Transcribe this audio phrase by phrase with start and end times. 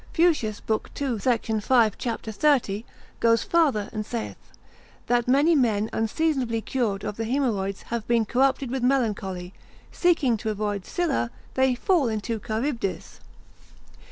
[0.15, 0.81] Fuchsius, l.
[0.95, 1.19] 2.
[1.19, 1.51] sect.
[1.61, 1.95] 5.
[1.99, 2.15] c.
[2.39, 2.85] 30,
[3.19, 4.49] goes farther, and saith,
[5.05, 9.53] That many men unseasonably cured of the haemorrhoids have been corrupted with melancholy,
[9.91, 13.19] seeking to avoid Scylla, they fall into Charybdis.